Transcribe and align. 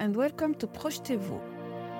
and 0.00 0.16
welcome 0.16 0.54
to 0.54 0.66
Projetez-vous. 0.66 1.40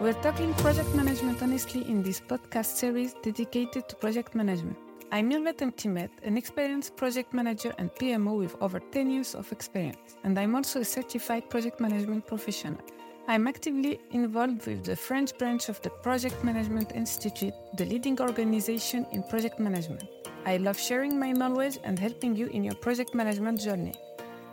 We're 0.00 0.20
talking 0.22 0.54
project 0.54 0.95
management 0.95 1.42
honestly 1.42 1.82
in 1.86 2.02
this 2.02 2.18
podcast 2.18 2.76
series 2.76 3.14
dedicated 3.22 3.90
to 3.90 3.96
project 3.96 4.34
management. 4.34 4.79
I'm 5.12 5.29
Mirvet 5.29 5.58
Mtimet, 5.58 6.08
an 6.22 6.38
experienced 6.38 6.96
project 6.96 7.34
manager 7.34 7.74
and 7.76 7.90
PMO 7.90 8.38
with 8.38 8.57
over 8.62 8.80
10 8.80 9.11
years 9.11 9.34
of 9.34 9.52
experience, 9.52 10.16
and 10.25 10.39
I'm 10.39 10.54
also 10.54 10.80
a 10.80 10.84
certified 10.84 11.50
project 11.50 11.79
management 11.79 12.26
professional. 12.26 12.80
I'm 13.29 13.46
actively 13.46 14.00
involved 14.12 14.67
with 14.67 14.82
the 14.82 14.96
French 14.96 15.36
branch 15.36 15.68
of 15.68 15.82
the 15.82 15.90
Project 15.90 16.43
Management 16.43 16.93
Institute, 16.94 17.53
the 17.76 17.85
leading 17.85 18.18
organization 18.18 19.07
in 19.12 19.22
project 19.25 19.61
management. 19.61 20.04
I 20.46 20.57
love 20.57 20.80
sharing 20.80 21.18
my 21.18 21.32
knowledge 21.32 21.79
and 21.85 21.98
helping 21.98 22.35
you 22.35 22.46
in 22.46 22.64
your 22.64 22.76
project 22.76 23.14
management 23.14 23.61
journey. 23.61 23.93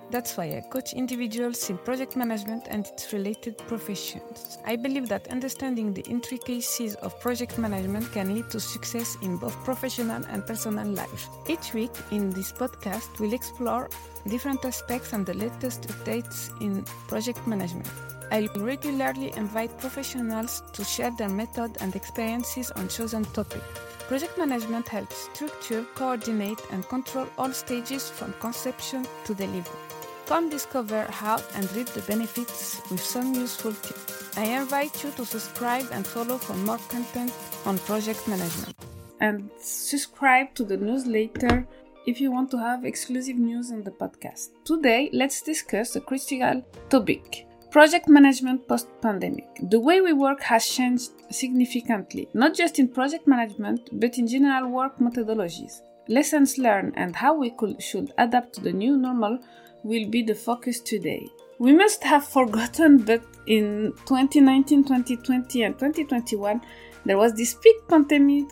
That's 0.09 0.37
why 0.37 0.45
I 0.45 0.61
coach 0.61 0.93
individuals 0.93 1.69
in 1.69 1.77
project 1.79 2.15
management 2.15 2.67
and 2.69 2.85
its 2.85 3.11
related 3.11 3.57
professions. 3.57 4.57
I 4.65 4.77
believe 4.77 5.09
that 5.09 5.27
understanding 5.27 5.93
the 5.93 6.03
intricacies 6.03 6.95
of 6.95 7.19
project 7.19 7.57
management 7.57 8.09
can 8.13 8.33
lead 8.33 8.49
to 8.51 8.59
success 8.59 9.17
in 9.21 9.35
both 9.35 9.53
professional 9.65 10.23
and 10.29 10.45
personal 10.45 10.87
life. 10.87 11.27
Each 11.49 11.73
week 11.73 11.91
in 12.11 12.29
this 12.29 12.53
podcast, 12.53 13.19
we'll 13.19 13.33
explore 13.33 13.89
different 14.27 14.63
aspects 14.63 15.11
and 15.11 15.25
the 15.25 15.33
latest 15.33 15.89
updates 15.89 16.49
in 16.61 16.83
project 17.09 17.45
management. 17.45 17.89
I 18.31 18.47
regularly 18.55 19.33
invite 19.35 19.77
professionals 19.77 20.63
to 20.71 20.85
share 20.85 21.11
their 21.17 21.29
method 21.29 21.77
and 21.81 21.93
experiences 21.97 22.71
on 22.71 22.87
chosen 22.87 23.25
topic. 23.25 23.61
Project 24.07 24.37
management 24.37 24.87
helps 24.87 25.29
structure, 25.33 25.85
coordinate, 25.95 26.61
and 26.71 26.87
control 26.87 27.27
all 27.37 27.51
stages 27.51 28.09
from 28.09 28.31
conception 28.39 29.05
to 29.25 29.33
delivery. 29.33 29.96
Come 30.27 30.49
discover 30.49 31.03
how 31.09 31.41
and 31.55 31.71
reap 31.73 31.87
the 31.87 32.01
benefits 32.01 32.81
with 32.91 32.99
some 32.99 33.33
useful 33.33 33.71
tips. 33.71 34.37
I 34.37 34.43
invite 34.59 35.01
you 35.01 35.11
to 35.11 35.25
subscribe 35.25 35.87
and 35.93 36.05
follow 36.05 36.37
for 36.37 36.53
more 36.53 36.79
content 36.89 37.31
on 37.65 37.77
project 37.79 38.27
management. 38.27 38.75
And 39.21 39.49
subscribe 39.57 40.53
to 40.55 40.65
the 40.65 40.75
newsletter 40.75 41.65
if 42.05 42.19
you 42.19 42.29
want 42.29 42.51
to 42.51 42.57
have 42.57 42.83
exclusive 42.83 43.37
news 43.37 43.71
on 43.71 43.83
the 43.83 43.91
podcast. 43.91 44.49
Today, 44.65 45.09
let's 45.13 45.41
discuss 45.41 45.95
a 45.95 46.01
critical 46.01 46.61
topic 46.89 47.47
project 47.71 48.09
management 48.09 48.67
post 48.67 48.87
pandemic. 49.01 49.47
The 49.69 49.79
way 49.79 50.01
we 50.01 50.11
work 50.11 50.41
has 50.41 50.67
changed 50.67 51.11
significantly, 51.31 52.27
not 52.33 52.53
just 52.53 52.79
in 52.79 52.89
project 52.89 53.27
management, 53.27 53.89
but 53.93 54.17
in 54.17 54.27
general 54.27 54.69
work 54.69 54.99
methodologies. 54.99 55.81
Lessons 56.09 56.57
learned 56.57 56.93
and 56.95 57.15
how 57.15 57.33
we 57.33 57.51
could, 57.51 57.81
should 57.81 58.13
adapt 58.17 58.53
to 58.53 58.61
the 58.61 58.71
new 58.71 58.97
normal 58.97 59.39
will 59.83 60.07
be 60.09 60.21
the 60.21 60.35
focus 60.35 60.79
today. 60.79 61.27
We 61.59 61.73
must 61.73 62.03
have 62.03 62.27
forgotten 62.27 63.05
that 63.05 63.23
in 63.47 63.93
2019, 64.05 64.83
2020, 64.83 65.63
and 65.63 65.73
2021 65.75 66.61
there 67.05 67.17
was 67.17 67.33
this 67.33 67.53
big 67.53 67.75
pandemic 67.87 68.47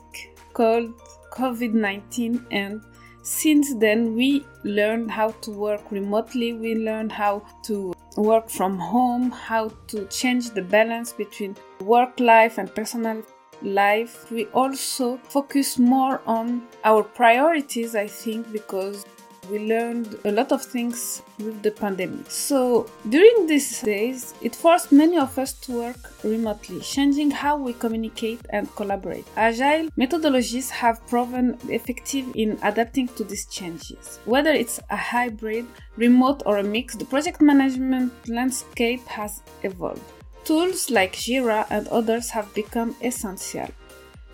called 0.54 0.94
COVID 1.32 1.74
19, 1.74 2.48
and 2.52 2.82
since 3.22 3.76
then 3.76 4.16
we 4.16 4.46
learned 4.64 5.12
how 5.12 5.32
to 5.42 5.52
work 5.52 5.92
remotely, 5.92 6.54
we 6.54 6.76
learned 6.76 7.12
how 7.12 7.46
to 7.64 7.94
work 8.16 8.50
from 8.50 8.78
home, 8.78 9.30
how 9.32 9.70
to 9.88 10.06
change 10.06 10.52
the 10.52 10.62
balance 10.62 11.12
between 11.12 11.56
work 11.82 12.20
life 12.20 12.58
and 12.58 12.74
personal 12.74 13.22
life. 13.62 14.32
We 14.32 14.46
also 14.48 15.18
focus 15.18 15.78
more 15.78 16.22
on 16.26 16.64
our 16.84 17.04
priorities, 17.04 17.96
I 17.96 18.08
think, 18.08 18.52
because 18.52 19.06
we 19.50 19.60
learned 19.60 20.18
a 20.26 20.32
lot 20.32 20.52
of 20.52 20.62
things 20.64 21.22
with 21.40 21.62
the 21.62 21.72
pandemic. 21.72 22.30
So, 22.30 22.88
during 23.10 23.48
these 23.48 23.82
days, 23.82 24.34
it 24.42 24.56
forced 24.56 24.92
many 24.92 25.18
of 25.18 25.38
us 25.38 25.54
to 25.62 25.72
work 25.72 26.12
remotely, 26.24 26.80
changing 26.82 27.32
how 27.32 27.58
we 27.58 27.74
communicate 27.74 28.40
and 28.50 28.74
collaborate. 28.76 29.26
Agile 29.36 29.90
methodologies 29.98 30.70
have 30.70 31.06
proven 31.08 31.58
effective 31.70 32.26
in 32.36 32.58
adapting 32.64 33.08
to 33.10 33.24
these 33.24 33.46
changes. 33.46 34.20
Whether 34.26 34.52
it's 34.52 34.80
a 34.90 34.96
hybrid, 34.96 35.66
remote, 35.98 36.44
or 36.46 36.58
a 36.58 36.64
mix, 36.64 36.96
the 36.96 37.06
project 37.06 37.42
management 37.42 38.12
landscape 38.28 39.06
has 39.08 39.42
evolved. 39.64 40.02
Tools 40.44 40.90
like 40.90 41.14
Jira 41.14 41.66
and 41.70 41.88
others 41.88 42.30
have 42.30 42.54
become 42.54 42.96
essential, 43.02 43.70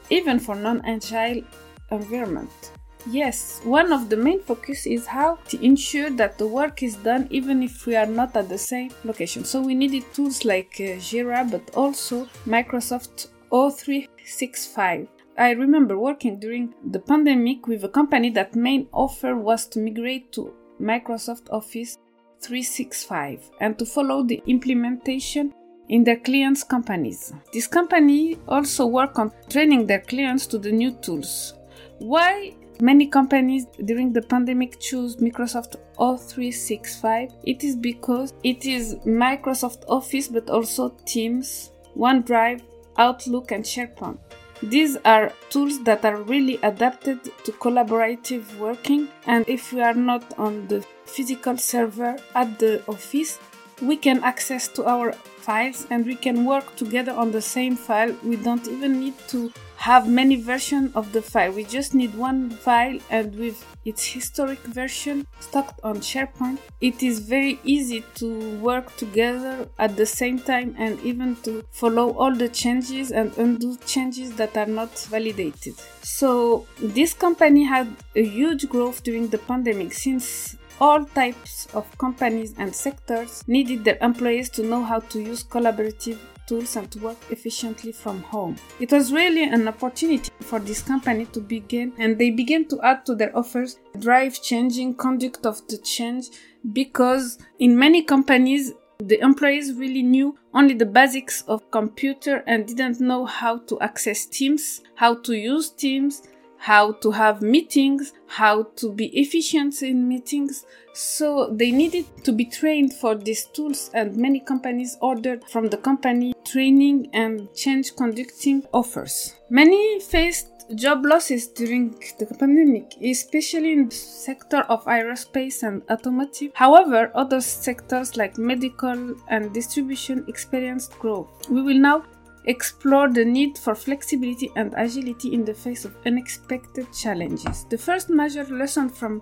even 0.09 0.39
for 0.39 0.55
non 0.55 0.81
agile 0.85 1.41
environments. 1.89 2.71
Yes, 3.09 3.61
one 3.63 3.91
of 3.91 4.09
the 4.09 4.17
main 4.17 4.41
focus 4.41 4.85
is 4.85 5.07
how 5.07 5.39
to 5.49 5.65
ensure 5.65 6.11
that 6.11 6.37
the 6.37 6.47
work 6.47 6.83
is 6.83 6.95
done 6.97 7.27
even 7.31 7.63
if 7.63 7.85
we 7.85 7.95
are 7.95 8.05
not 8.05 8.35
at 8.35 8.47
the 8.47 8.57
same 8.57 8.91
location. 9.03 9.43
So 9.43 9.61
we 9.61 9.73
needed 9.73 10.03
tools 10.13 10.45
like 10.45 10.75
uh, 10.79 10.99
Jira 10.99 11.49
but 11.49 11.75
also 11.75 12.25
Microsoft 12.45 13.29
O365. 13.51 15.07
I 15.37 15.51
remember 15.51 15.97
working 15.97 16.39
during 16.39 16.73
the 16.91 16.99
pandemic 16.99 17.67
with 17.67 17.83
a 17.83 17.89
company 17.89 18.29
that 18.31 18.55
main 18.55 18.87
offer 18.91 19.35
was 19.35 19.65
to 19.67 19.79
migrate 19.79 20.31
to 20.33 20.53
Microsoft 20.79 21.49
Office 21.51 21.97
365 22.41 23.49
and 23.59 23.77
to 23.79 23.85
follow 23.85 24.23
the 24.23 24.41
implementation 24.45 25.53
in 25.89 26.03
their 26.03 26.17
clients' 26.17 26.63
companies. 26.63 27.33
This 27.51 27.67
company 27.67 28.37
also 28.47 28.85
work 28.85 29.19
on 29.19 29.31
training 29.49 29.87
their 29.87 30.01
clients 30.01 30.45
to 30.47 30.57
the 30.57 30.71
new 30.71 30.91
tools. 30.91 31.53
Why 31.99 32.53
Many 32.81 33.05
companies 33.05 33.67
during 33.85 34.11
the 34.11 34.23
pandemic 34.23 34.79
choose 34.79 35.17
Microsoft 35.17 35.75
O365. 35.99 37.31
It 37.43 37.63
is 37.63 37.75
because 37.75 38.33
it 38.43 38.65
is 38.65 38.95
Microsoft 39.05 39.83
Office 39.87 40.27
but 40.27 40.49
also 40.49 40.89
Teams, 41.05 41.69
OneDrive, 41.95 42.63
Outlook, 42.97 43.51
and 43.51 43.63
SharePoint. 43.63 44.17
These 44.63 44.97
are 45.05 45.31
tools 45.51 45.83
that 45.83 46.03
are 46.05 46.23
really 46.23 46.57
adapted 46.63 47.23
to 47.43 47.51
collaborative 47.51 48.57
working, 48.57 49.09
and 49.27 49.47
if 49.47 49.71
we 49.71 49.83
are 49.83 49.93
not 49.93 50.23
on 50.39 50.67
the 50.67 50.83
physical 51.05 51.57
server 51.57 52.17
at 52.33 52.57
the 52.57 52.83
office, 52.87 53.37
we 53.83 53.95
can 53.95 54.23
access 54.23 54.67
to 54.69 54.85
our 54.85 55.11
files 55.13 55.85
and 55.91 56.03
we 56.03 56.15
can 56.15 56.45
work 56.45 56.75
together 56.77 57.11
on 57.11 57.31
the 57.31 57.41
same 57.41 57.75
file. 57.75 58.15
We 58.23 58.37
don't 58.37 58.67
even 58.67 58.99
need 58.99 59.13
to 59.27 59.51
have 59.81 60.07
many 60.07 60.35
versions 60.35 60.95
of 60.95 61.11
the 61.11 61.21
file. 61.23 61.51
We 61.51 61.63
just 61.63 61.95
need 61.95 62.13
one 62.13 62.51
file 62.51 62.99
and 63.09 63.33
with 63.35 63.65
its 63.83 64.05
historic 64.05 64.59
version 64.59 65.25
stocked 65.39 65.79
on 65.83 65.95
SharePoint, 65.97 66.59
it 66.81 67.01
is 67.01 67.17
very 67.17 67.59
easy 67.63 68.03
to 68.15 68.57
work 68.59 68.95
together 68.95 69.67
at 69.79 69.97
the 69.97 70.05
same 70.05 70.37
time 70.37 70.75
and 70.77 70.99
even 70.99 71.35
to 71.37 71.63
follow 71.71 72.13
all 72.13 72.35
the 72.35 72.47
changes 72.47 73.11
and 73.11 73.35
undo 73.39 73.75
changes 73.87 74.35
that 74.35 74.55
are 74.55 74.67
not 74.67 74.91
validated. 75.09 75.73
So 76.03 76.67
this 76.77 77.15
company 77.15 77.63
had 77.63 77.87
a 78.15 78.23
huge 78.23 78.69
growth 78.69 79.01
during 79.01 79.29
the 79.29 79.39
pandemic 79.39 79.93
since 79.93 80.57
all 80.79 81.05
types 81.05 81.67
of 81.73 81.85
companies 81.97 82.53
and 82.59 82.75
sectors 82.75 83.43
needed 83.47 83.83
their 83.83 83.97
employees 83.99 84.51
to 84.51 84.63
know 84.63 84.83
how 84.83 84.99
to 84.99 85.19
use 85.19 85.43
collaborative 85.43 86.19
tools 86.51 86.75
and 86.75 86.91
to 86.91 86.99
work 86.99 87.17
efficiently 87.29 87.93
from 87.93 88.21
home. 88.23 88.57
It 88.81 88.91
was 88.91 89.13
really 89.13 89.45
an 89.45 89.69
opportunity 89.69 90.29
for 90.41 90.59
this 90.59 90.81
company 90.81 91.25
to 91.27 91.39
begin 91.39 91.93
and 91.97 92.17
they 92.17 92.29
began 92.29 92.65
to 92.65 92.81
add 92.81 93.05
to 93.05 93.15
their 93.15 93.35
offers 93.37 93.79
drive 93.99 94.41
changing 94.41 94.95
conduct 94.95 95.45
of 95.45 95.65
the 95.69 95.77
change 95.77 96.25
because 96.73 97.39
in 97.59 97.77
many 97.77 98.03
companies 98.03 98.73
the 98.99 99.17
employees 99.21 99.73
really 99.75 100.03
knew 100.03 100.37
only 100.53 100.73
the 100.73 100.85
basics 100.85 101.41
of 101.43 101.71
computer 101.71 102.43
and 102.47 102.67
didn't 102.67 102.99
know 102.99 103.25
how 103.25 103.57
to 103.59 103.79
access 103.79 104.25
Teams, 104.25 104.81
how 104.95 105.15
to 105.21 105.33
use 105.33 105.69
Teams, 105.69 106.23
how 106.61 106.91
to 106.91 107.09
have 107.09 107.41
meetings, 107.41 108.13
how 108.27 108.61
to 108.75 108.93
be 108.93 109.07
efficient 109.19 109.81
in 109.81 110.07
meetings. 110.07 110.63
So 110.93 111.49
they 111.51 111.71
needed 111.71 112.05
to 112.23 112.31
be 112.31 112.45
trained 112.45 112.93
for 112.93 113.15
these 113.15 113.45
tools, 113.45 113.89
and 113.95 114.15
many 114.15 114.41
companies 114.41 114.95
ordered 115.01 115.43
from 115.49 115.69
the 115.69 115.77
company 115.77 116.33
training 116.45 117.09
and 117.13 117.51
change 117.55 117.95
conducting 117.95 118.63
offers. 118.73 119.35
Many 119.49 119.99
faced 120.01 120.49
job 120.75 121.03
losses 121.05 121.47
during 121.47 121.99
the 122.19 122.27
pandemic, 122.39 122.93
especially 123.03 123.73
in 123.73 123.89
the 123.89 123.95
sector 123.95 124.59
of 124.69 124.85
aerospace 124.85 125.63
and 125.63 125.81
automotive. 125.89 126.51
However, 126.53 127.11
other 127.15 127.41
sectors 127.41 128.15
like 128.15 128.37
medical 128.37 129.15
and 129.27 129.53
distribution 129.53 130.25
experienced 130.27 130.97
growth. 130.99 131.49
We 131.49 131.61
will 131.61 131.79
now 131.79 132.05
explore 132.45 133.09
the 133.09 133.23
need 133.23 133.57
for 133.57 133.75
flexibility 133.75 134.51
and 134.55 134.73
agility 134.77 135.33
in 135.33 135.45
the 135.45 135.53
face 135.53 135.85
of 135.85 135.95
unexpected 136.05 136.91
challenges. 136.93 137.65
The 137.69 137.77
first 137.77 138.09
major 138.09 138.43
lesson 138.45 138.89
from 138.89 139.21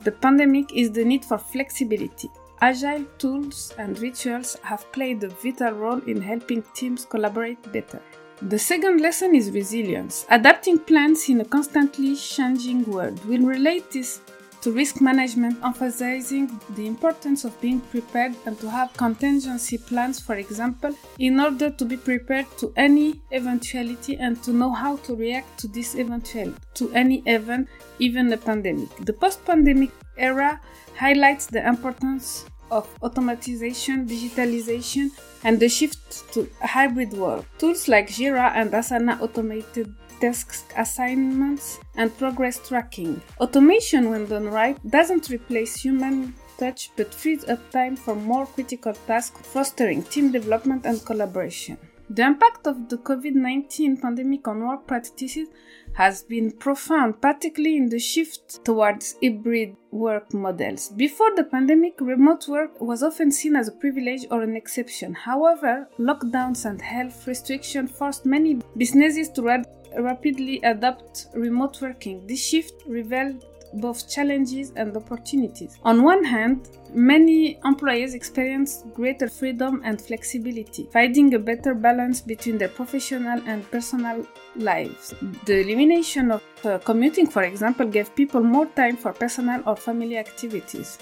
the 0.00 0.12
pandemic 0.12 0.72
is 0.74 0.90
the 0.90 1.04
need 1.04 1.24
for 1.24 1.38
flexibility. 1.38 2.30
Agile 2.60 3.04
tools 3.18 3.74
and 3.78 3.98
rituals 3.98 4.56
have 4.62 4.90
played 4.92 5.22
a 5.22 5.28
vital 5.28 5.72
role 5.72 6.00
in 6.06 6.20
helping 6.20 6.62
teams 6.74 7.04
collaborate 7.04 7.60
better. 7.72 8.00
The 8.42 8.58
second 8.58 9.00
lesson 9.00 9.34
is 9.34 9.50
resilience. 9.50 10.26
Adapting 10.30 10.80
plans 10.80 11.28
in 11.28 11.40
a 11.40 11.44
constantly 11.44 12.14
changing 12.14 12.84
world. 12.84 13.18
We'll 13.26 13.46
relate 13.46 13.90
this 13.90 14.20
to 14.66 14.72
risk 14.72 15.00
management, 15.00 15.56
emphasizing 15.62 16.50
the 16.74 16.88
importance 16.88 17.44
of 17.44 17.52
being 17.60 17.80
prepared 17.80 18.34
and 18.46 18.58
to 18.58 18.68
have 18.68 18.92
contingency 18.94 19.78
plans, 19.78 20.18
for 20.18 20.34
example, 20.34 20.92
in 21.20 21.38
order 21.38 21.70
to 21.70 21.84
be 21.84 21.96
prepared 21.96 22.46
to 22.58 22.72
any 22.76 23.20
eventuality 23.30 24.16
and 24.16 24.42
to 24.42 24.50
know 24.50 24.72
how 24.72 24.96
to 24.96 25.14
react 25.14 25.56
to 25.56 25.68
this 25.68 25.94
eventuality, 25.94 26.58
to 26.74 26.90
any 26.94 27.22
event, 27.26 27.68
even 28.00 28.32
a 28.32 28.36
pandemic. 28.36 28.88
The 29.04 29.12
post 29.12 29.44
pandemic 29.44 29.92
era 30.18 30.60
highlights 30.96 31.46
the 31.46 31.64
importance 31.64 32.44
of 32.72 32.88
automatization, 33.02 34.08
digitalization, 34.08 35.10
and 35.44 35.60
the 35.60 35.68
shift 35.68 36.32
to 36.32 36.50
hybrid 36.60 37.12
work. 37.12 37.44
Tools 37.58 37.86
like 37.86 38.08
Jira 38.08 38.50
and 38.56 38.72
Asana 38.72 39.20
automated 39.20 39.94
tasks 40.20 40.64
assignments 40.76 41.78
and 41.96 42.16
progress 42.18 42.58
tracking. 42.68 43.20
Automation, 43.40 44.10
when 44.10 44.26
done 44.26 44.48
right, 44.48 44.78
doesn't 44.90 45.30
replace 45.30 45.76
human 45.76 46.34
touch 46.58 46.90
but 46.96 47.12
frees 47.14 47.44
up 47.48 47.70
time 47.70 47.96
for 47.96 48.14
more 48.14 48.46
critical 48.46 48.94
tasks, 49.06 49.40
fostering 49.42 50.02
team 50.02 50.32
development 50.32 50.86
and 50.86 51.04
collaboration. 51.04 51.76
The 52.08 52.22
impact 52.22 52.66
of 52.66 52.88
the 52.88 52.98
COVID 52.98 53.34
19 53.34 53.96
pandemic 53.96 54.46
on 54.46 54.66
work 54.66 54.86
practices 54.86 55.48
has 55.96 56.22
been 56.22 56.52
profound, 56.52 57.22
particularly 57.22 57.78
in 57.78 57.88
the 57.88 57.98
shift 57.98 58.62
towards 58.66 59.16
hybrid 59.22 59.74
work 59.90 60.34
models. 60.34 60.90
Before 60.90 61.34
the 61.34 61.44
pandemic, 61.44 61.94
remote 62.00 62.46
work 62.48 62.78
was 62.82 63.02
often 63.02 63.32
seen 63.32 63.56
as 63.56 63.68
a 63.68 63.72
privilege 63.72 64.26
or 64.30 64.42
an 64.42 64.56
exception. 64.56 65.14
However, 65.14 65.88
lockdowns 65.98 66.66
and 66.66 66.82
health 66.82 67.26
restrictions 67.26 67.90
forced 67.90 68.26
many 68.26 68.60
businesses 68.76 69.30
to 69.30 69.64
rapidly 69.98 70.60
adopt 70.64 71.28
remote 71.32 71.80
working. 71.80 72.26
This 72.26 72.44
shift 72.44 72.82
revealed 72.86 73.46
both 73.80 74.08
challenges 74.10 74.72
and 74.76 74.96
opportunities. 74.96 75.78
On 75.84 76.02
one 76.02 76.24
hand, 76.24 76.68
many 76.92 77.58
employees 77.64 78.14
experience 78.14 78.84
greater 78.94 79.28
freedom 79.28 79.82
and 79.84 80.00
flexibility, 80.00 80.88
finding 80.92 81.34
a 81.34 81.38
better 81.38 81.74
balance 81.74 82.20
between 82.20 82.58
their 82.58 82.68
professional 82.68 83.40
and 83.46 83.70
personal 83.70 84.26
lives. 84.56 85.14
The 85.44 85.60
elimination 85.60 86.30
of 86.30 86.42
uh, 86.64 86.78
commuting, 86.78 87.26
for 87.26 87.42
example, 87.42 87.86
gave 87.86 88.14
people 88.14 88.42
more 88.42 88.66
time 88.66 88.96
for 88.96 89.12
personal 89.12 89.62
or 89.66 89.76
family 89.76 90.16
activities. 90.16 90.98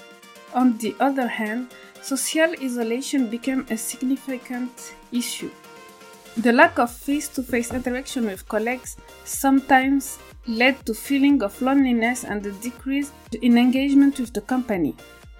On 0.53 0.77
the 0.77 0.95
other 0.99 1.27
hand, 1.27 1.73
social 2.01 2.53
isolation 2.61 3.27
became 3.27 3.65
a 3.69 3.77
significant 3.77 4.93
issue. 5.11 5.51
The 6.37 6.51
lack 6.51 6.79
of 6.79 6.91
face 6.91 7.29
to 7.29 7.43
face 7.43 7.71
interaction 7.73 8.25
with 8.25 8.47
colleagues 8.49 8.97
sometimes 9.23 10.19
led 10.47 10.85
to 10.85 10.93
feeling 10.93 11.41
of 11.43 11.61
loneliness 11.61 12.23
and 12.23 12.45
a 12.45 12.51
decrease 12.53 13.11
in 13.41 13.57
engagement 13.57 14.19
with 14.19 14.33
the 14.33 14.41
company. 14.41 14.95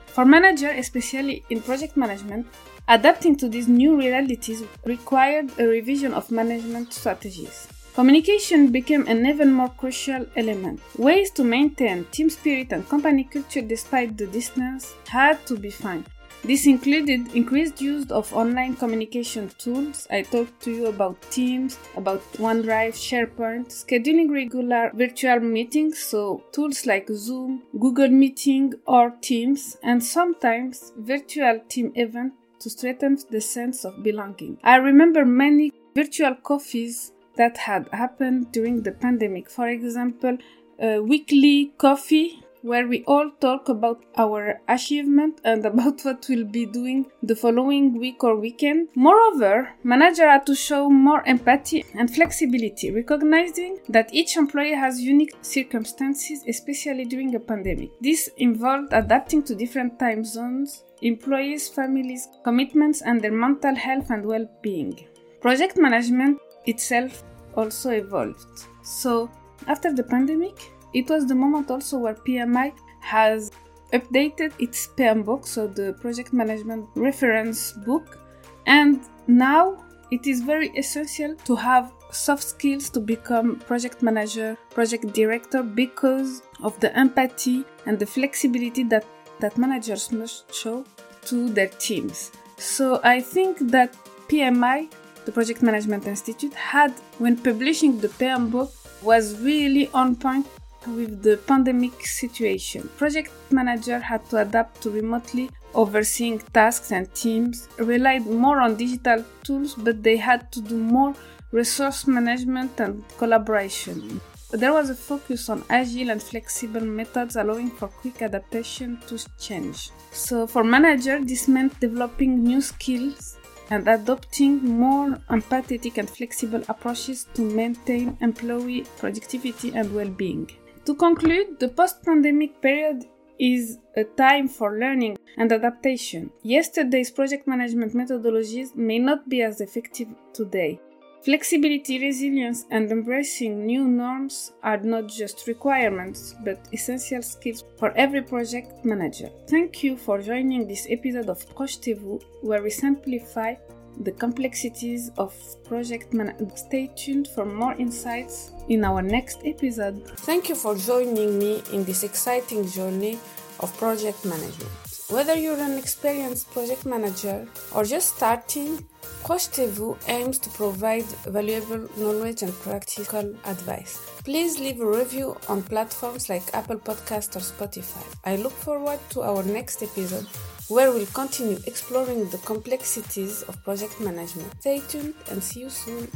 For 0.07 0.25
managers, 0.25 0.77
especially 0.77 1.43
in 1.49 1.61
project 1.61 1.97
management, 1.97 2.47
adapting 2.87 3.35
to 3.37 3.49
these 3.49 3.67
new 3.67 3.97
realities 3.97 4.63
required 4.85 5.51
a 5.59 5.65
revision 5.67 6.13
of 6.13 6.31
management 6.31 6.93
strategies. 6.93 7.67
Communication 7.95 8.71
became 8.71 9.07
an 9.07 9.25
even 9.25 9.53
more 9.53 9.69
crucial 9.69 10.25
element. 10.35 10.81
Ways 10.97 11.31
to 11.31 11.43
maintain 11.43 12.03
team 12.11 12.29
spirit 12.29 12.73
and 12.73 12.87
company 12.89 13.23
culture 13.23 13.61
despite 13.61 14.17
the 14.17 14.27
distance 14.27 14.93
had 15.07 15.45
to 15.45 15.57
be 15.57 15.69
found. 15.69 16.05
This 16.45 16.67
included 16.67 17.33
increased 17.33 17.81
use 17.81 18.11
of 18.11 18.31
online 18.31 18.75
communication 18.75 19.49
tools. 19.57 20.07
I 20.11 20.21
talked 20.21 20.61
to 20.61 20.71
you 20.71 20.85
about 20.85 21.19
Teams, 21.31 21.79
about 21.97 22.21
OneDrive, 22.33 22.93
SharePoint, 22.93 23.69
scheduling 23.69 24.29
regular 24.29 24.91
virtual 24.93 25.39
meetings, 25.39 25.97
so 25.97 26.43
tools 26.51 26.85
like 26.85 27.07
Zoom, 27.09 27.63
Google 27.79 28.09
Meeting, 28.09 28.75
or 28.85 29.09
Teams, 29.21 29.77
and 29.81 30.03
sometimes 30.03 30.93
virtual 30.97 31.61
team 31.67 31.91
events 31.95 32.35
to 32.59 32.69
strengthen 32.69 33.17
the 33.31 33.41
sense 33.41 33.83
of 33.83 34.03
belonging. 34.03 34.59
I 34.63 34.75
remember 34.75 35.25
many 35.25 35.73
virtual 35.95 36.35
coffees 36.35 37.11
that 37.37 37.57
had 37.57 37.89
happened 37.91 38.51
during 38.51 38.83
the 38.83 38.91
pandemic. 38.91 39.49
For 39.49 39.67
example, 39.67 40.37
a 40.79 40.99
weekly 40.99 41.73
coffee 41.79 42.44
where 42.65 42.87
we 42.87 43.03
all 43.05 43.29
talk 43.39 43.69
about 43.69 44.03
our 44.17 44.59
achievement 44.67 45.39
and 45.43 45.63
about 45.71 46.01
what 46.01 46.25
we'll 46.27 46.45
be 46.45 46.65
doing 46.65 47.05
the 47.21 47.35
following 47.35 47.97
week 47.99 48.23
or 48.23 48.35
weekend. 48.35 48.89
Moreover, 48.95 49.69
manager 49.83 50.27
had 50.27 50.47
to 50.47 50.55
show 50.55 50.89
more 50.89 51.21
empathy 51.27 51.85
and 51.93 52.13
flexibility, 52.13 52.89
recognizing 52.89 53.77
that 53.89 54.11
each 54.11 54.35
employee 54.35 54.73
has 54.73 54.99
unique 54.99 55.35
circumstances, 55.41 56.43
especially 56.47 57.05
during 57.05 57.35
a 57.35 57.39
pandemic. 57.39 57.91
This 58.01 58.29
involved 58.37 58.93
adapting 58.93 59.43
to 59.43 59.55
different 59.55 59.99
time 59.99 60.23
zones, 60.23 60.83
employees, 61.03 61.69
families, 61.69 62.27
commitments, 62.43 63.03
and 63.03 63.21
their 63.21 63.31
mental 63.31 63.75
health 63.75 64.09
and 64.09 64.25
well-being. 64.25 65.05
Project 65.39 65.77
management 65.77 66.39
itself 66.65 67.23
also 67.55 67.91
evolved. 67.91 68.65
So, 68.83 69.29
after 69.67 69.93
the 69.93 70.03
pandemic, 70.03 70.71
it 70.95 71.09
was 71.09 71.27
the 71.27 71.35
moment 71.35 71.69
also 71.69 71.97
where 71.99 72.15
PMI 72.15 72.73
has 73.01 73.51
updated 73.91 74.53
its 74.59 74.87
PMBOK, 74.97 75.45
so 75.45 75.67
the 75.67 75.93
project 76.01 76.31
management 76.31 76.87
reference 76.95 77.73
book, 77.85 78.17
and 78.65 79.01
now 79.27 79.83
it 80.09 80.25
is 80.25 80.41
very 80.41 80.69
essential 80.69 81.35
to 81.45 81.55
have 81.55 81.91
soft 82.11 82.43
skills 82.43 82.89
to 82.91 83.01
become 83.01 83.59
project 83.59 84.01
manager, 84.01 84.57
project 84.69 85.11
director 85.13 85.61
because 85.61 86.41
of 86.63 86.79
the 86.79 86.97
empathy 86.97 87.65
and 87.85 87.99
the 87.99 88.05
flexibility 88.05 88.83
that, 88.83 89.05
that 89.41 89.57
managers 89.57 90.11
must 90.13 90.53
show 90.53 90.85
to 91.25 91.49
their 91.49 91.67
teams. 91.67 92.31
So 92.57 93.01
I 93.03 93.19
think 93.19 93.59
that 93.71 93.97
PMI, 94.29 94.89
the 95.25 95.31
Project 95.31 95.61
Management 95.61 96.07
Institute, 96.07 96.53
had 96.53 96.93
when 97.17 97.35
publishing 97.35 97.99
the 97.99 98.07
PMBOK 98.07 99.03
was 99.03 99.39
really 99.41 99.89
on 99.93 100.15
point 100.15 100.47
with 100.87 101.21
the 101.21 101.37
pandemic 101.37 102.05
situation. 102.05 102.89
Project 102.97 103.31
manager 103.51 103.99
had 103.99 104.27
to 104.29 104.37
adapt 104.37 104.81
to 104.81 104.89
remotely 104.89 105.49
overseeing 105.73 106.39
tasks 106.53 106.91
and 106.91 107.13
teams, 107.13 107.67
relied 107.77 108.25
more 108.25 108.61
on 108.61 108.75
digital 108.75 109.23
tools, 109.43 109.75
but 109.75 110.01
they 110.01 110.17
had 110.17 110.51
to 110.51 110.61
do 110.61 110.77
more 110.77 111.13
resource 111.51 112.07
management 112.07 112.79
and 112.79 113.03
collaboration. 113.17 114.21
There 114.51 114.73
was 114.73 114.89
a 114.89 114.95
focus 114.95 115.49
on 115.49 115.63
agile 115.69 116.11
and 116.11 116.21
flexible 116.21 116.81
methods 116.81 117.35
allowing 117.35 117.71
for 117.71 117.87
quick 117.87 118.21
adaptation 118.21 118.99
to 119.07 119.19
change. 119.37 119.91
So 120.11 120.47
for 120.47 120.63
manager, 120.63 121.19
this 121.23 121.47
meant 121.47 121.77
developing 121.79 122.43
new 122.43 122.61
skills 122.61 123.37
and 123.69 123.87
adopting 123.87 124.63
more 124.63 125.09
empathetic 125.29 125.97
and 125.97 126.09
flexible 126.09 126.63
approaches 126.69 127.25
to 127.33 127.41
maintain 127.41 128.17
employee 128.21 128.85
productivity 128.97 129.73
and 129.73 129.93
well-being. 129.93 130.49
To 130.85 130.93
conclude, 130.93 131.59
the 131.59 131.69
post 131.69 132.03
pandemic 132.03 132.61
period 132.61 133.05
is 133.39 133.79
a 133.97 134.03
time 134.03 134.47
for 134.47 134.77
learning 134.77 135.17
and 135.35 135.51
adaptation. 135.51 136.29
Yesterday's 136.43 137.09
project 137.09 137.47
management 137.47 137.95
methodologies 137.95 138.75
may 138.75 138.99
not 138.99 139.27
be 139.27 139.41
as 139.41 139.61
effective 139.61 140.09
today. 140.31 140.79
Flexibility, 141.23 141.97
resilience, 141.99 142.65
and 142.69 142.91
embracing 142.91 143.65
new 143.65 143.87
norms 143.87 144.51
are 144.61 144.77
not 144.77 145.07
just 145.07 145.47
requirements, 145.47 146.35
but 146.45 146.67
essential 146.71 147.23
skills 147.23 147.63
for 147.79 147.89
every 147.97 148.21
project 148.21 148.85
manager. 148.85 149.31
Thank 149.47 149.83
you 149.83 149.97
for 149.97 150.21
joining 150.21 150.67
this 150.67 150.85
episode 150.87 151.29
of 151.29 151.43
Projetez-vous, 151.55 152.19
where 152.41 152.61
we 152.61 152.69
simplify 152.69 153.55
the 154.01 154.11
complexities 154.11 155.11
of 155.17 155.33
project 155.63 156.13
management. 156.13 156.57
Stay 156.57 156.91
tuned 156.95 157.27
for 157.27 157.45
more 157.45 157.73
insights 157.73 158.51
in 158.69 158.83
our 158.83 159.01
next 159.01 159.39
episode. 159.45 160.05
Thank 160.19 160.49
you 160.49 160.55
for 160.55 160.75
joining 160.75 161.39
me 161.39 161.63
in 161.71 161.83
this 161.85 162.03
exciting 162.03 162.67
journey 162.67 163.19
of 163.59 163.75
project 163.77 164.25
management. 164.25 164.84
Whether 165.09 165.35
you're 165.35 165.59
an 165.59 165.77
experienced 165.77 166.51
project 166.51 166.85
manager 166.85 167.47
or 167.73 167.83
just 167.83 168.15
starting, 168.15 168.85
Projetez-vous 169.25 169.97
aims 170.07 170.37
to 170.37 170.49
provide 170.51 171.05
valuable 171.25 171.89
knowledge 171.97 172.43
and 172.43 172.53
practical 172.61 173.35
advice. 173.45 173.97
Please 174.23 174.59
leave 174.59 174.79
a 174.81 174.85
review 174.85 175.35
on 175.49 175.63
platforms 175.63 176.29
like 176.29 176.53
Apple 176.53 176.77
Podcast 176.77 177.35
or 177.35 177.39
Spotify. 177.39 178.05
I 178.23 178.35
look 178.35 178.51
forward 178.51 178.99
to 179.09 179.23
our 179.23 179.41
next 179.41 179.81
episode 179.81 180.27
where 180.67 180.91
we'll 180.91 181.07
continue 181.07 181.57
exploring 181.65 182.29
the 182.29 182.37
complexities 182.39 183.41
of 183.43 183.63
project 183.63 183.99
management. 183.99 184.51
Stay 184.59 184.79
tuned 184.87 185.15
and 185.31 185.41
see 185.41 185.61
you 185.61 185.69
soon. 185.69 186.07